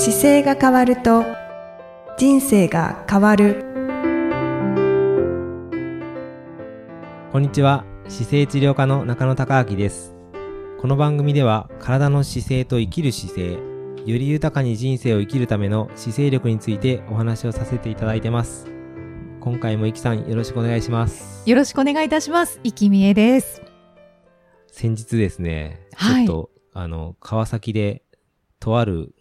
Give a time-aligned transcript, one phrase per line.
[0.00, 1.24] 姿勢が変わると
[2.16, 3.64] 人生が変わる。
[7.32, 7.84] こんにちは。
[8.06, 10.14] 姿勢治療科の中野孝明です。
[10.80, 13.58] この番組では体の姿勢と生きる姿勢よ
[14.06, 18.68] り豊かに人生を生きるための姿勢力についてお話をさせていただいてます。
[19.40, 21.42] 今回もいきさんよろしくお願いします。
[21.50, 22.60] よろしくお願いいたします。
[22.62, 23.62] いきみえです。
[24.68, 26.24] 先日ですね、はい。
[26.24, 28.04] ちょっとあの川崎で
[28.60, 29.12] とある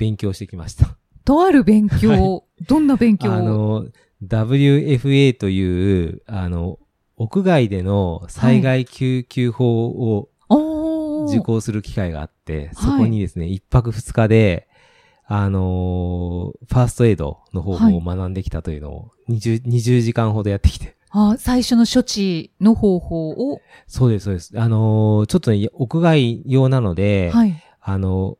[0.00, 0.96] 勉強してきました。
[1.26, 3.30] とある勉強、はどんな勉強？
[3.30, 3.86] あの
[4.26, 6.78] WFA というあの
[7.16, 10.30] 屋外での災害救急法を
[11.28, 12.74] 受講する機会があって、はい。
[12.76, 14.68] そこにですね、一泊二日で、
[15.26, 20.96] あのーファーストエイドの方法を学んできたというのを20、20時間ほどやってきて。
[21.10, 24.58] あ最初の処置の方法を、そうです、そうです。
[24.58, 27.62] あのーちょっとね、屋外用なので、はい。
[27.82, 28.38] あの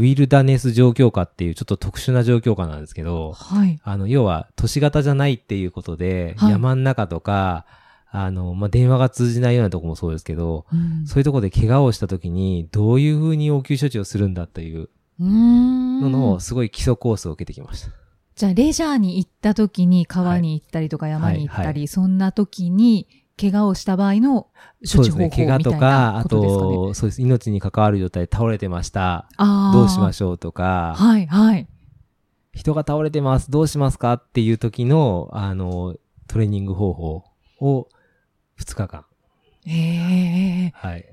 [0.00, 3.78] ウィルダネス状況下っていうちょっと特殊な状況下なんですけど、はい。
[3.84, 6.52] あの、要は都市型じゃないっていうことで、はい。
[6.52, 7.66] 山ん中とか、
[8.10, 11.06] あの、まあ、電話が通じないようなとこもそうですけど、うん。
[11.06, 17.90] そういうところで怪我をした時に、どういうふうに応急処置をするんだというのの、すごい基礎コースを受けてきました。
[18.36, 21.80] じゃあ、レジャーに行った時に川に行ったりとか山に行ったり、はい。
[21.82, 23.06] はそんな時に
[23.40, 24.48] 怪我をした場合の
[24.92, 26.74] 処置方法みたい怪我とか、なあことですかね。
[26.74, 27.22] と、そうです。
[27.22, 29.28] 命に関わる状態で倒れてました。
[29.36, 31.66] あどうしまょしょうとか、はい、はい。
[32.52, 33.50] 人が倒れてます。
[33.50, 34.14] どうしますか？
[34.14, 35.96] っていう時の、あの、
[36.26, 37.24] トレーニング方法
[37.60, 37.88] を
[38.58, 39.04] 2日間。
[39.66, 41.04] ええはい。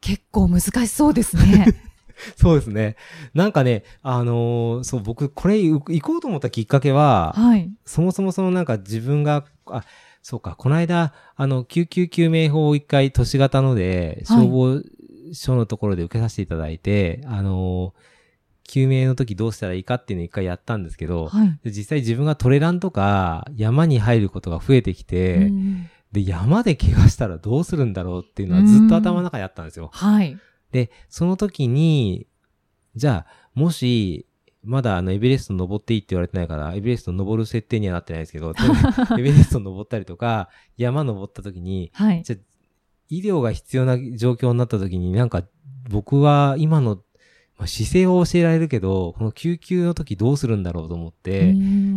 [0.00, 1.66] 結構難しそうですね。
[2.36, 2.96] そうですね。
[3.34, 7.70] なんかね、あのーそう、僕、これ行行こうと思ったきっかけは、はい。
[7.84, 9.84] そもそもそのなんか自分が、あ、
[10.28, 14.82] そうか、この間、あの、救急救命法を一回都市型ので、はい消防
[15.32, 18.00] 署のところで受けさせていただいて、あのー
[18.64, 21.60] 救命の時どうしたらいいかっていうのを一回やったんですけど、はい。
[21.62, 29.90] で実際自分がトレランとか山に入ることが増えてきて、うんで、山で怪我したらどうするんだろうっていうのはずっと頭の中にあったんですよ。
[29.92, 30.36] はい。
[30.72, 32.26] で、その時に、
[32.96, 34.26] じゃあ、もし、
[34.66, 38.52] まだあの、エベレスト登っていいって言われてないから、エベレスト登る設定にはなってないですけど、
[39.18, 42.22] エベレスト登ったりとか、山登った時に、はい。
[42.24, 42.38] じゃあ
[43.08, 45.44] 医療が必要な状況になった時になんか、
[45.88, 46.96] 僕は今の、
[47.58, 51.54] まあ、姿勢を教えられるけど、この救急の時どうするんだろうと思って、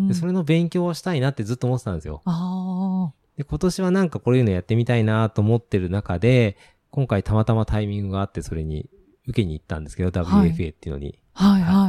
[0.08, 2.22] でそれ、れの勉強をしたいなってずっと思ってたんですよ。
[2.26, 6.58] あで、今年はなんかこういうのやってみたいなと思ってる中で、
[6.92, 8.90] 今回たまたまタイミングがあってそれに
[9.28, 11.20] 受けに行ったんですけど、はい WFA っていうのに。
[11.34, 11.89] あ、はい、は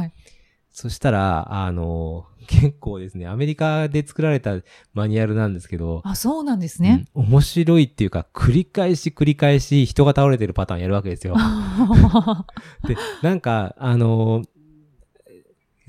[0.71, 4.55] そしたら、あの、結構ですね、アメリカで作られた
[4.93, 7.05] マニュアルなんですけど、あ、そうなんですね。
[7.13, 11.35] うん面白いっていうか、繰り返し繰り返し人が倒れてるパターンやるわけですよ。
[12.87, 14.43] で、なんか、あの、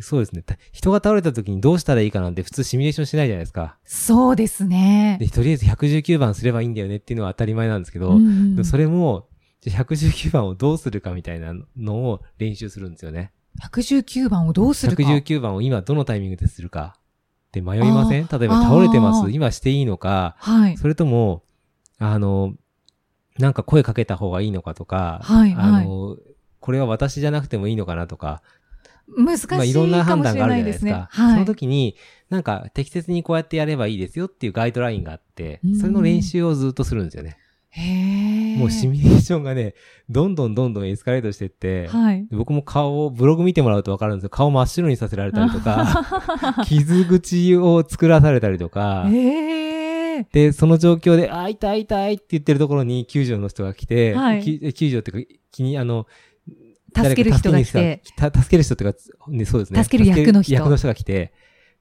[0.01, 3.79] そうですね、た人が倒れた時にどうしたらいいかなんて普通シミュレーションしないじゃないですか。
[3.85, 5.17] そうですね。
[5.21, 9.29] で、とりあえず119番すればいいんだよねっていうのは当たり前なんですけど、うんでそれも、
[9.61, 13.33] じゃあ119番をどうするかみたいなのを練習するんですよね。
[13.61, 15.03] 119番をどうするか。
[15.03, 16.97] 119番を今どのタイミングでするか。
[17.53, 18.27] で迷いません？
[18.27, 20.77] 例えば倒れてます今していいのか、はい。
[20.79, 21.43] それとも、
[21.99, 22.55] あの、
[23.39, 26.17] なんか声かけた方がいいのかとか、はいあの、
[26.61, 28.43] これは私じゃなくてもいいのかなとか、
[29.17, 30.91] 難しいまあいろんな判断があるれないですね。
[30.91, 31.23] じゃないですか。
[31.23, 31.35] はい。
[31.35, 31.97] その時に、
[32.31, 37.37] なんか適切にこうやってやればいいですよっていうガイドラインがあってうん、それの練習をずっとするんですよね。
[37.75, 39.75] もうシミュレーションがね、
[40.11, 42.27] どんどんどんどんエスカレートしてって、はい。
[42.31, 54.43] 僕も顔を、ブログ見てもらうとわかるんですけど、顔真っ白にさせられたりとか、 傷口を作らされたりとか、ええで、その状況で、あ、痛い痛いって言ってるところに救助の人が来て、はい。
[54.43, 56.07] き救助っていうか、気に、あの、
[56.95, 58.03] 助ける人が来て。
[58.05, 59.83] 助ける人っていうか、ね、そうですね。
[59.83, 60.53] 助ける役の人。
[60.53, 61.33] 役の人が来て、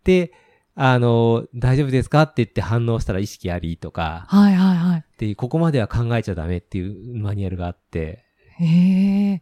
[0.05, 0.31] で、
[0.75, 4.99] あの、大丈夫ですかって言って反応したら意識ありとか、はいはいはい。
[4.99, 8.23] っていう、ここまでは考えちゃダメっていうマニュアルがあって、
[8.59, 9.41] へえ。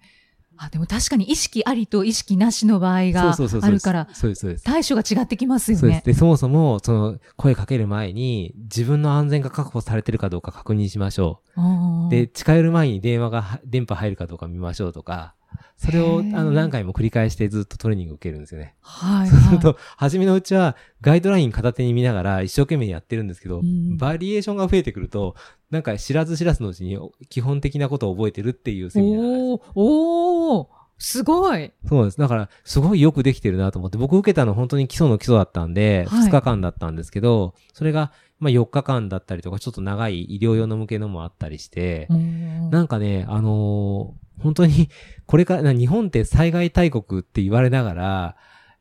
[0.62, 4.64] あ、でも確かに意識ありと意識なしの場合がそうそうそうそうあるから、そうです、そうです。
[4.66, 5.80] 対処が違ってきますよね。
[5.80, 6.06] そうです。
[6.06, 12.10] で、そもそも、その、声かける前に、自分の安全が確保されてるかどうか確認しましょう。
[12.10, 15.36] で、、近寄る前に電話がは、電波入るかどうか見ましょうとか、
[15.78, 18.76] それを、あの、何回も繰り返してずっとトレーニング受けるんですよね。
[18.82, 25.36] はい そうするはと、初めのうちは、ガイドライン片手に見ながら一生懸命やってるんですけど、うんバリエーションが増えてくると、
[25.72, 26.98] なんか知らず知らずのうちに
[27.30, 28.92] 基本的なことを覚えてるっていうい。
[28.92, 29.22] セミナー
[29.58, 29.72] です。
[29.76, 30.68] おー、おー、
[30.98, 31.72] すごい。
[31.88, 32.18] そうです。
[32.18, 44.90] だから、すごいよくできてるなと思って、僕受けたの本当に基礎の基礎だったんで、はい2日間だったんですけど、それが、まあ4日間だったりとか、ちょっと長い医療用の向けのもあったりして、うんなんかね、あのー本当に、
[45.26, 48.36] これから、な日本って災害大国って言われながら、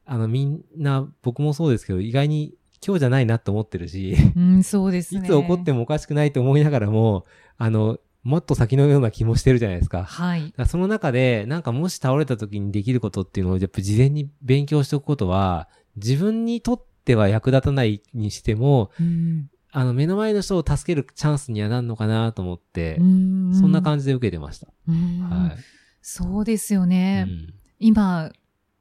[0.07, 5.29] あの、みんな、僕もそうですけど、意外に今日じゃないなと思ってるし、うん、そうですいね。
[5.29, 7.27] つ起こってもおかしくないと思いながらも、
[7.57, 10.05] あの、もっと先のような気もしてるじゃないですか。
[10.05, 10.53] はい。
[10.57, 19.51] らその中で、なんかもし倒れた時にできることっていうのを、やっぱ事前に勉強しておくことは、自分にとっては役立たないにしても、うん。
[19.71, 23.55] あの、目の前の人を助けるチャンスにはなるのかなと思って、うん。
[23.55, 24.69] そんな感じで受けてました。
[24.89, 25.21] うん。
[25.21, 25.57] はい。
[26.01, 27.27] そうですよね。
[27.29, 27.55] うん。
[27.79, 28.31] 今、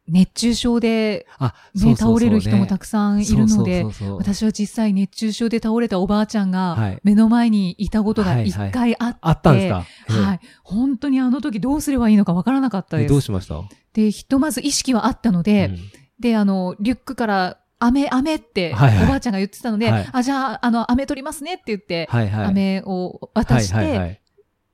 [0.07, 3.85] 熱中症で、あ、ね、倒れる人もたくさんいるので
[4.17, 6.99] 私は実際熱中症で倒れたおばあちゃんがはい。
[7.03, 9.85] 目の前にいたことがはい一回あって、あったんですか？
[10.23, 10.39] はい。
[10.63, 13.11] 本当にあの時どうすればいいのかわからなかったえです。
[13.11, 13.61] どうしました？
[13.91, 15.77] で、ひとまず意識はあったので、うん。
[16.21, 20.09] で、あの、リュックから、飴、飴って、はいはいおばあちゃんが言ってたので、はい。
[20.11, 22.45] あ、じゃあ、あの、飴取りますねって言って、はいはい。
[22.45, 24.21] 飴を渡して、はいはいはい。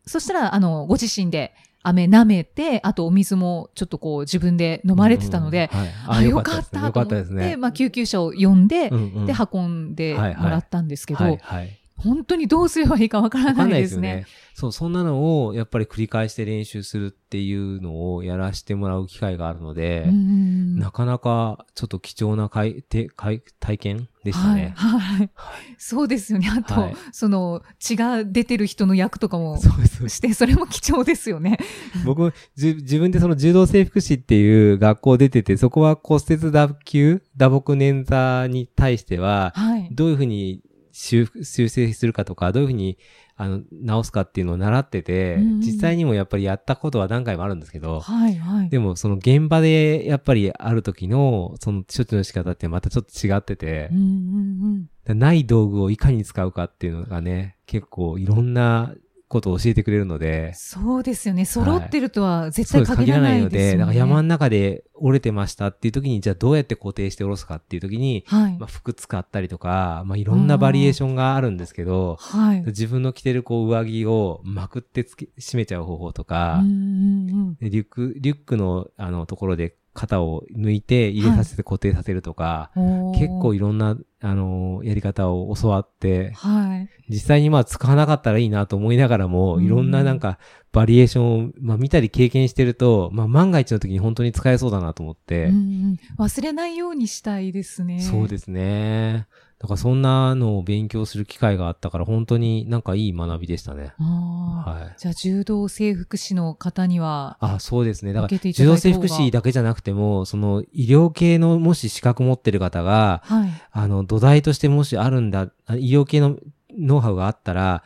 [0.06, 1.54] そしたら、あの、ご自身で
[1.84, 5.90] 飴舐めて、あとお水もちょっとこう自分で飲まれてたので、うんはい。
[6.08, 6.80] あ、よかった。
[6.80, 7.58] よと思って、かったですね。
[7.58, 9.26] まあ、救急車を呼んで、うんうん。
[9.26, 10.52] で、運んでもはいはい。
[10.52, 11.80] らったんですけど、はいはい。
[11.96, 14.26] 本当にどうすればいいかわからないでねんないですね。。
[14.54, 24.74] そう、そんなのをやっぱり繰り返して練習するっていうのをやらせてもらう機会があるのでう、んなかなかちょっと貴重なかいてかい体験でしたね。
[24.76, 25.18] はい。
[25.18, 25.30] はい。
[25.78, 26.50] そうですよね。
[26.50, 29.58] あと、はいその、血が出てる人の役とかも。
[29.58, 31.58] して、それも貴重ですよね。
[32.06, 39.90] 僕、じ自分でその柔道整復師っていう学校出てて、そこは骨折打球、打撲捻挫に対しては、はい。
[39.92, 40.62] どういうふうに
[40.94, 42.98] 修正するかとか、どういうふうに、
[43.36, 48.36] あの、直すかっていうのを習ってて、うんうん実際にもやっぱりやったことは何回もあるんですけど、はい。
[48.36, 48.70] はい。
[48.70, 55.20] でもその現場でやっぱりある時の、その処置の仕方ってまたちょっと違っててうん、うんうん。
[55.20, 58.94] ない道具をいかに使うかっていうのがね、結構いろんな
[59.34, 61.46] ことを教えてくれるので、そうですよね。
[61.46, 63.78] 揃ってるとは絶そうです、対限らないので、ですよね。
[63.80, 68.68] だから山の中で折れてましたっていう時に、じゃあどうやって固定して下ろすかっていう時に、はいまあ、。
[68.68, 72.62] 服使ったりとか、まあ、いろんなバリエーションがあるんですけど、はい。
[72.68, 83.08] 自分の着てるこう上着をまくってつけ締めちゃう方法とか、うんうんでリュック、リュックのあのところで肩を抜いて入れさせて固定させるとか、うん。
[83.10, 86.90] おー結構いろんな、あのやり方を教わって、はい。
[87.10, 90.40] 実際にまあ使わなかったらいいなと思いながらも、うんいろんななんか
[90.72, 98.00] バリエーションを、まあ見たり経験してると、まあ万が一の時に本当に使えそうだなと思って、うんうん忘れないようにしたいですね。
[98.00, 99.28] そうですね。
[99.64, 103.94] だからそんなのを勉強する機会があったから本当になんかいい学びでしたね。
[103.98, 105.00] はい。
[105.00, 108.12] じゃあ、柔道整復師の方には、あ、そうですね。
[108.12, 113.50] だから、柔道整復師だけじゃなくても、その医療系のもし資格持ってる方が、はい。
[113.72, 116.36] あの、土台としてもしあるんだ、あ医療系の
[116.78, 117.84] ノウハウがあったら、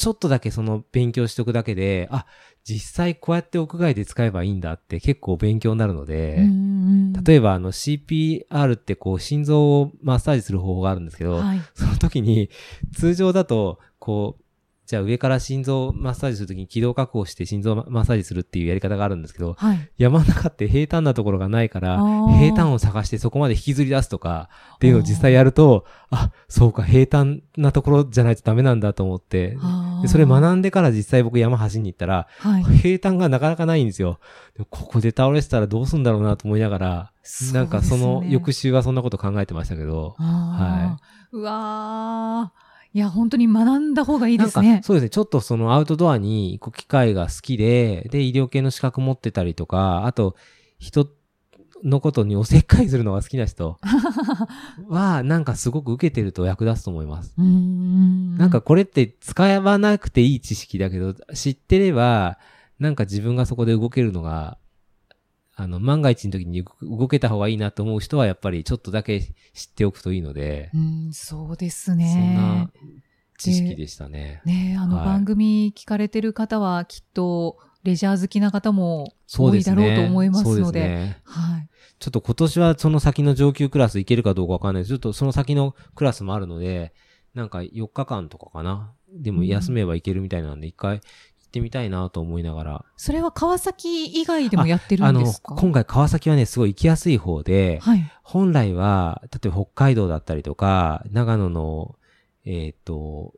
[0.00, 2.24] ちょっとだけその勉強しておくだけで、あ、
[2.64, 6.38] 実際こうやって屋外で使えばいいんだって結構勉強になるので、
[7.22, 11.60] 例えばあの CPR ってこう心臓をマッサージする方法があるんですけど、はい。
[11.74, 12.48] その時に
[12.96, 14.44] 通常だと、こう、
[14.90, 19.88] じゃあ上から心臓マッサージするときに軌道確保して心臓マッサージするっていうやり方があるんですけど、はい。
[19.98, 21.98] 山の中って平坦なところがないから
[22.40, 29.56] 平坦を探してそこまで引きずり出すとかっていうのを実際やると、あ、そうか、平坦なところじゃないとダメなんだと思って、
[30.02, 32.64] でそれん学んでから実際僕山走りに行ったら、はい。
[32.64, 34.18] 平坦がなかなかないんですよ。
[34.58, 37.12] でここで倒れてたらどうすんだろうなと思いながら、
[37.52, 41.36] なんかその翌週はそんなこと考えてましたけど、あー。
[41.36, 44.80] うわーいや、本当に学んだ方がいいですね。
[44.84, 50.34] そうですね、ちょっとそのアウトドアに行く機会が好きで、で、医療系の資格持ってたりとか、あと、
[50.78, 51.08] 人
[51.84, 53.78] のことにおせっかいするのが好きな人
[54.88, 57.34] は、なんかすごく受けてると役立つと思います。
[57.38, 62.38] なんかこれって使わなくていい知識だけど、知ってれば、
[62.78, 64.58] なんか自分がそこで動けるのが、
[65.60, 72.68] あの、万が一の時に動けた方がいいなと思う人は、やっぱりちょっとだけ知っておくといいので、うん、そうですそんなね。
[73.36, 74.40] 知識でしたね。
[74.46, 79.74] ねあのはい番組聞かれてる方はきっとレジャー好きな方も多いだ。
[79.74, 80.80] ろうと思いますので。
[80.80, 81.22] ですね。
[81.24, 81.68] はい。
[81.98, 84.88] ちょっと今年はその先の上級クラス行けるかどうかわかんないです。
[84.88, 86.94] ちょっとその先のクラスもあるので、
[87.34, 88.94] なんか4日間とかかな。
[89.12, 91.02] でも休めば行けるみたいなんで、一回行
[91.50, 92.84] ってみたいなと思いながら。
[92.96, 95.56] それは川崎以外でもやってるあのんです、か？
[95.56, 98.10] 今回川崎はね、すごい行きやすい方で、はい。
[98.22, 101.96] 本来は、例えば北海道だったりとか、長野の、
[102.44, 103.34] えっ、と、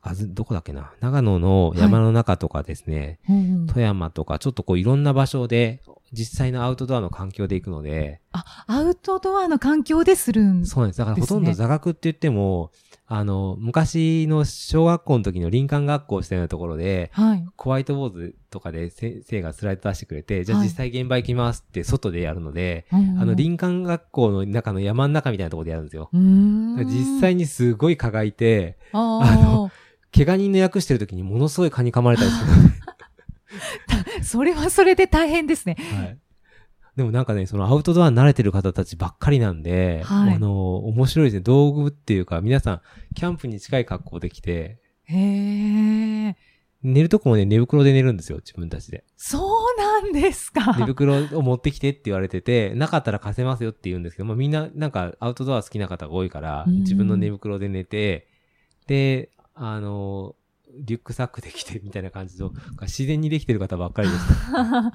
[0.00, 0.92] あず、どこだっけな？
[1.00, 5.82] 長野の山の中とかですね、うんうん富山とか、ちょっとこういろんな場所で、
[6.12, 10.98] 実際のアウトドアの環境で行くので、あ、アウトドアの環境でするんそうなんです。
[10.98, 12.70] だからほとんですねど座学って言っても、
[13.06, 17.44] あの、昔の小学校の時の林間学校したようなところで、はい。
[17.58, 26.08] ホワイトボードとかで先生がスライド出してくれて、じゃあはい実際現場行きますって外でやるので、うんうんあの、林間学校の中の山の中みたいなところでやるんですよ。
[26.12, 29.70] 実際にすごい蚊がいて、ああの
[30.14, 32.52] 怪我人の役してる時にものすごい蚊に噛まれたりする。
[34.20, 35.76] あ、それはそれで大変ですね。
[35.96, 36.18] はい。
[36.96, 41.40] でもなんかね、そのアウトドアに慣れてる方たちばっかりなんで、はいあの、面白いですね。
[41.40, 42.80] 道具っていうか、皆さん、
[43.14, 46.36] キャンプに近い格好できて、へえ。
[46.82, 49.04] 寝るとこもね、寝袋で寝るんですよ、自分たちで。
[49.16, 50.76] そうなんですか。
[50.78, 58.26] 寝袋を持ってきてって言われてて、なかったら貸せますよって言うんですけど、まあみんななんかアウトドア好きな方が多いから、うん自分の寝袋で寝て、
[58.86, 60.34] で、あの、
[60.74, 64.58] リュックサックできてみたいな感じの、自然にできてる方ばっかりでした。
[64.90, 64.92] あ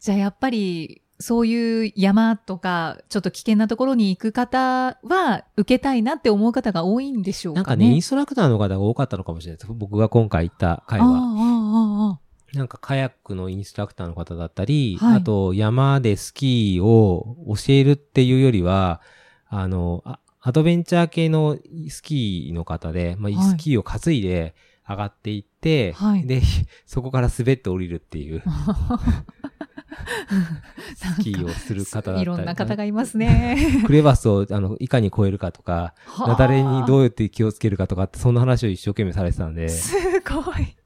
[0.00, 7.62] じゃあやっぱり、そういう山とか、ちょっと危険なところに行く方は、受けたいなって思う方が多いんでしょうかね。
[7.62, 9.72] なんかね、インストラクターの方が多かったのかもしれないです。
[9.72, 12.18] 僕が今回行った回は。
[12.54, 19.00] なんかカヤックのインストラクターの方だったり、はいあと山でスキーを教えるっていうよりは、
[19.48, 24.54] あの、あアドベンチャー系のスキーの方で、まあ、はいスキーを担いで
[24.86, 26.42] 上がっていって、はいで、
[26.86, 28.42] そこから滑って降りるっていう
[30.96, 32.22] スキーをする方だったり。
[32.22, 33.56] いろんな方がいますね。
[33.86, 35.94] クレバスをあのいかに越えるかとか、
[36.26, 40.76] 雪崩にどうやって気をつけるかとかって、そんな話を一生懸命されてたんで、すごい。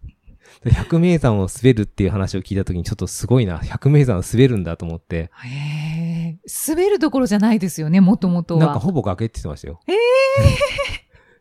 [0.65, 6.39] 百名山を滑るっていう話を聞いたときにちょっとすごいな、百名山を滑るんだと思って、へえ。
[6.69, 8.61] 滑るところじゃないですよね、もともとは。
[8.61, 9.81] なんかほぼ崖って言ってましたよ。
[9.87, 9.97] ええ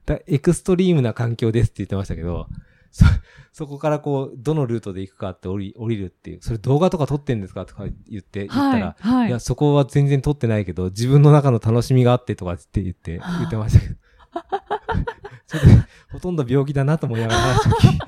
[0.05, 2.47] だエクストリームな環境ですって言ってましたけど、
[3.51, 9.31] そ、そこからこう、どのルートで行くかって降り、降りるっていう、それ動画とか撮ってんですかとか言って、言ったはいら、、はいい。
[9.31, 13.95] や、そこは全然撮ってないけど、自分の中の楽しみがあってとかって言って、はあ言ってましたけど。
[15.47, 15.67] ちょっと、
[16.11, 17.99] ほとんど病気だなと思いながら話を聞い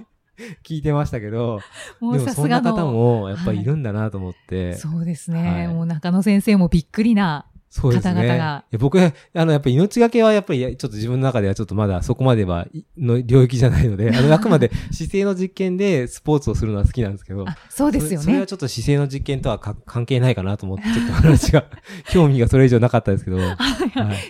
[0.64, 1.60] 聞いてましたけど、
[2.00, 2.76] もうでもそんなさすがの。
[2.78, 5.64] 方もやっぱりいるんだなと思って、そうですはね。
[5.66, 7.46] いもう中野先生もびっくりな。
[7.70, 8.14] そうですね。
[8.14, 9.12] 方々がいや僕、あ
[9.46, 18.48] の、やっぱり命がけはやっぱり、ちょっと自分の中ではちょっとまだそこまでは、いの領域じゃないので、あの、あくまで 姿勢の実験でスポーツをするのは好きなんですけど、あ、そうですよねそれそれは。
[18.48, 21.66] ちょっと姿勢の実験とはか関係ないかなと思って、ちょっと話が、
[22.10, 23.56] 興味がそれ以上なかったですけど、 はい。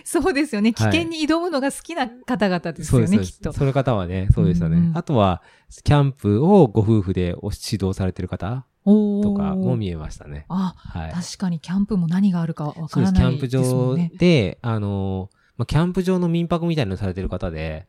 [0.04, 0.74] そうですよね。
[0.74, 3.32] 危はい険に挑むのが好きな方々ですよね、そうです。
[3.32, 3.52] きっと。
[3.52, 4.76] その方はね、そうでしたね。
[4.76, 5.42] うんうんあとは、
[5.84, 10.46] キャンプをご夫婦でお指導されてる方とかも見えましたね。
[10.48, 11.12] あ、はい。
[11.12, 12.94] 確かにキャンプも何があるかわそうです。
[12.94, 14.12] からないキャンプ場ね。
[14.16, 17.86] で、あの、まあ、キャンプ場の民泊みたいなのされてる方で、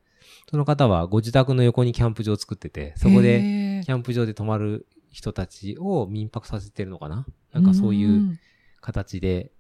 [0.50, 7.26] その方はご自宅の横にキャンプ場を作ってて、そこでキャンプ場で泊まる人たちを民泊させてるのかな？
[7.54, 8.40] なんかそういううん
[8.82, 9.52] 形で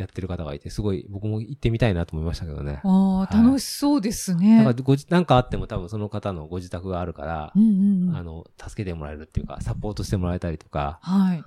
[0.00, 2.80] やってる方がいて、すごい僕も行ってみたいなと思いましたけどね。
[2.84, 4.62] ああ、はい楽しそうですね。
[4.64, 10.98] なんかごじなんかあっても多分その方のご自宅があるからう、んうんうんあの、助けてもらえるっていうか、サポートしてもらえたりとか。
[11.02, 11.44] はい。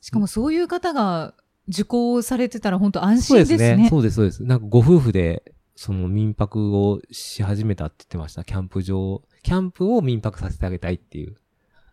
[0.00, 1.34] しかもそういう方が
[1.68, 3.82] 受講されてたら本当安そうで心ですすね。
[3.84, 3.88] ね。
[3.90, 4.42] そうです、そうです。
[4.44, 8.44] なんかご夫婦で、その民泊をし始めたって言ってました。
[8.44, 11.36] キャンプ場、キャンプを民泊させてあげたいっていう。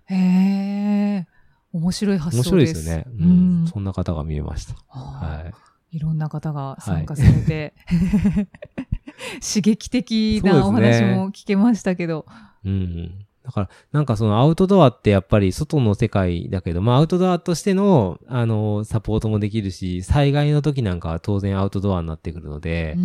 [0.05, 1.27] へえ。
[1.71, 2.49] 面白い発面想で。
[2.49, 3.05] 白いですすよね。
[3.07, 3.67] ううんん。
[3.67, 4.73] そんな方が見えました。
[4.87, 5.53] ははい。
[5.91, 5.97] い。
[5.97, 7.73] いろんな方が参加されて、
[9.41, 12.25] 刺激的なお話も聞けましたけど。
[12.63, 13.25] うん。
[13.43, 22.95] だから、なんかそのアウトドアってやっぱり外の世界だけど、まあアウトドアとしての、あの、サポートもできるし、災害の時なんかは当然アウトドアになってくるので、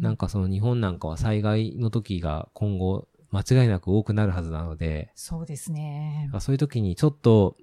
[0.00, 6.30] なんかかその日本なんかは災害の時が今後間違いなく多くなるはずなので、そうですね。
[6.40, 7.56] そういう時にちょっと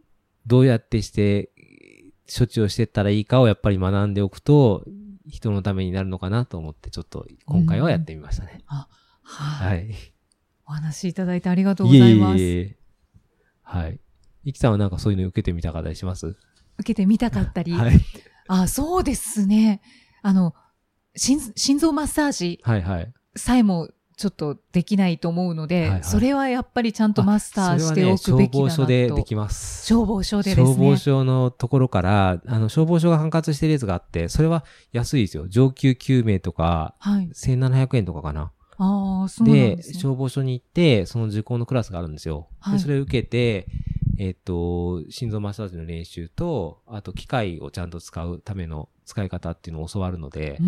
[0.47, 1.51] どうやってして
[2.27, 4.85] 処置をしていったらいいかをやっぱり学んでおくと
[5.27, 8.61] 人のためになるのかなと思ってちょっと今回はやってみましたね。
[8.65, 8.87] は
[9.23, 9.67] い。
[9.69, 9.95] はい。
[10.65, 12.39] お話いただいてありがとうございます。
[12.39, 12.77] いえいえいえ
[13.61, 13.99] はい。
[14.45, 16.27] いきさんはなんかそういうの受けてみたかったりします？
[16.27, 16.37] 受
[16.83, 17.71] けてみたかったり。
[17.73, 17.99] はい。
[18.47, 19.81] あ、そうですね。
[20.21, 20.53] あの、
[21.15, 23.13] 心心臓マッサージはいはい。
[23.35, 28.69] さえもちょっとできないと思うので、はいはいそれはやっぱりちゃんとマスターしておくべきだなと。
[28.69, 29.85] 消防署でできます。
[29.85, 30.65] 消防署でですね。
[30.65, 35.47] 消防署のところから、あの、消防署が管轄してるやつがあって、それは安いですよ。
[35.47, 37.29] 上級救命とか、はい。
[37.33, 38.51] 1700円とかかな。
[38.77, 39.99] ああ、そうなんでですね。
[39.99, 42.47] 消防署に行って、その受講のクラスがあるんですよ。
[42.59, 43.67] はいでそれを受けて、
[44.17, 50.59] えっと、心臓マッサージの練習と、あと機械をちゃんと使うための使い方っていうのを教わるので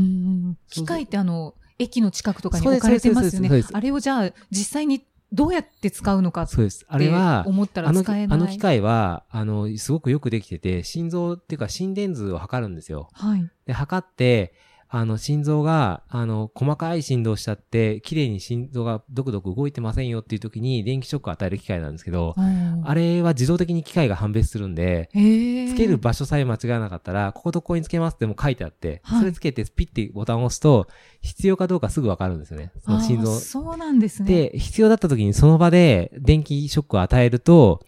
[0.69, 3.63] 機械ってあの、駅の近くとかに置かれてますよね。
[3.73, 6.85] あれをじゃあ、実際にどうやって使うのかっそうです。
[6.87, 8.39] あれては、思ったらあの、使えない。
[8.39, 13.09] あの機械は、あの、すごくよくできてて、心臓っていうか心電図を測るんですよ。
[13.13, 13.49] はい。
[13.65, 14.53] で、測って、
[14.87, 30.87] あの、心臓が、あの、細かい振動しちゃって、綺麗に心臓がドクドク動いてませんよっていう時に電気ショックを与える機械なんですけど、あれれは自動的に機械が判別するんで、へつける場所さえ間違わなかったら、こことここにつけますっても書いてあって、はいそれつけてピッてボタンを押すと、
[31.21, 32.71] 必要かどうかすぐわかるんですよね。
[32.83, 33.39] その心臓。
[33.39, 34.51] そうなんですね。
[34.51, 37.85] で、必要だった時にその場で電気ショックを与えると、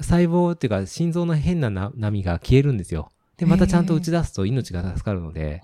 [0.00, 3.10] 細胞っていうか心臓の変なな波が消えるんですよ。
[3.36, 5.60] で、またちゃんと打ち出すと命が助かるので、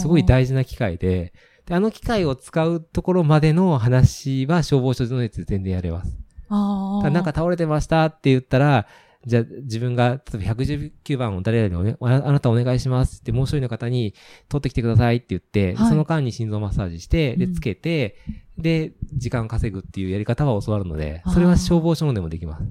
[0.00, 1.32] すごい大事な機械で、
[1.66, 6.16] で、あの機械を使うところまでの話は消防署のやつで全然やれます。
[6.50, 8.86] あなんか倒れてましたって言ったら、
[9.26, 14.14] じゃあ自分が、例えば119番を誰々におねああなたお願いしますって、もう一人の方に
[14.48, 15.88] 取ってきてくださいって言って、はい。
[15.88, 17.54] その間に心臓マッサージして、で、うん。
[17.54, 18.16] つけて、
[18.56, 22.64] で、時間稼ぐっていうやり方は教わるのでそれは消防署のでもできます。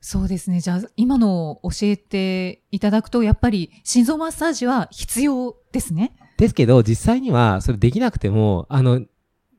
[0.00, 0.60] そうですね。
[0.60, 6.12] じゃあ、今の教えていただくと、やっぱり心臓マッサージは必要ですね。
[6.38, 9.02] ですけど、実際にはそれできなくても、あの、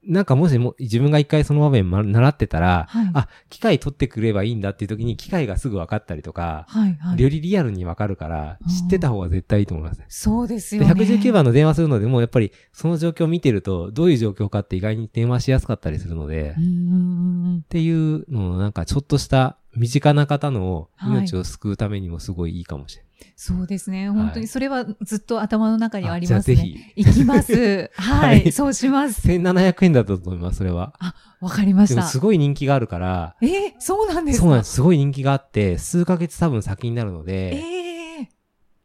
[0.10, 3.12] なんかもしも自分が一回その場面ま習ってたら、はい。
[3.14, 7.22] あ、機械取ってくればいいんだっていう時に機械がすぐ分かったりとか、はい、はい。
[7.22, 10.02] よりリアルに分かるから、知ってた方が絶対いいと思います。
[10.08, 11.04] そうですでよね。
[11.04, 16.56] 119番の電話するのでも、やっぱりその状況を見てると、どういう状況かって意外に電話しやすかったりするので。
[16.56, 23.10] っていうのをなんかちょっとした身近な方のはい命を救うためにもすごいいいかもしれない。
[23.36, 24.10] そうですね。
[24.10, 26.56] はい本当にそれはずっと頭の中にはありますね。
[26.56, 27.92] じゃあぜひ、行きます。
[27.96, 29.28] はい、はいそうします。
[29.28, 30.94] 1700円だったと思います、それは。
[31.42, 32.04] わかりました。
[32.04, 33.50] すごい人気があるから、えー
[33.80, 34.44] そうなんですか？
[34.44, 34.74] そうなんです。
[34.74, 38.30] すごい人気があって、数ヶ月多分先になるので、ええ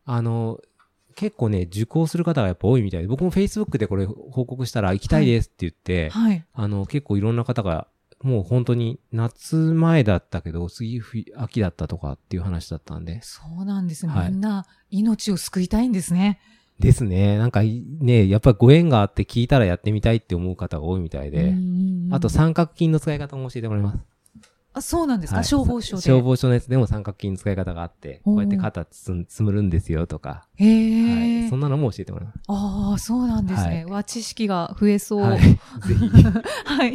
[0.06, 0.58] あの、
[1.16, 6.44] 結構ね、受講する方がやっぱ多いみたいで、僕も Facebook でこれ報告したら行きたいですって言って、はい。
[6.52, 7.86] あの、結構いろんな方が、
[8.24, 13.20] もう本当に夏前だったけど、次冬、秋だったとかっていう話だったんで。
[13.22, 14.14] そうなんですね。
[14.14, 16.40] はいみんな命を救いたいんですね。
[16.80, 17.36] ですね。
[17.36, 23.98] なんかいね、やっぱりご縁があって聞いたらやってみたいって思う方が多いみたいで、うんあと三角筋の使い方も教えてもらいます。
[24.76, 26.02] あ、そうなんですか、はい消防署で。
[26.02, 31.48] 消防署のやつでも三角筋の使い方があって、こうやって肩つんつむるんですよとか、へえ、はい。
[31.48, 32.38] そんなのも教えてもらいます。
[32.48, 33.74] ああ、そうなんですね。
[33.76, 35.20] はいわ、知識が増えそう。
[35.20, 35.28] は。
[35.28, 35.54] は いぜ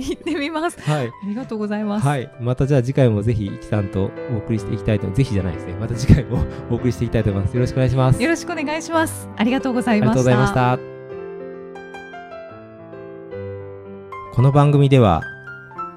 [0.01, 0.11] ひ。
[0.11, 0.79] い、行ってみます。
[0.81, 1.07] はい。
[1.07, 2.05] ありがとうございます。
[2.05, 2.29] はい。
[2.41, 5.73] またじゃあ次回もぜひ、イキさんとお送りしていきたいと、ぜひじゃないですね。
[5.79, 7.53] また次回もお送りしていきたいと思います。
[7.53, 8.21] よろしくお願いします。
[8.21, 9.29] よろしくお願いします。
[9.37, 10.13] ありがとうござあいました。
[10.13, 10.79] りがとうございました。
[14.35, 15.21] この番組では、